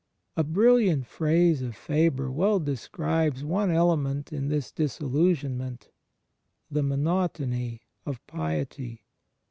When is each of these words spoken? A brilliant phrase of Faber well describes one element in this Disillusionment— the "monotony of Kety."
A 0.35 0.43
brilliant 0.43 1.05
phrase 1.05 1.61
of 1.61 1.75
Faber 1.75 2.31
well 2.31 2.59
describes 2.59 3.43
one 3.45 3.69
element 3.69 4.33
in 4.33 4.47
this 4.47 4.71
Disillusionment— 4.71 5.89
the 6.71 6.81
"monotony 6.81 7.83
of 8.03 8.19
Kety." 8.25 9.01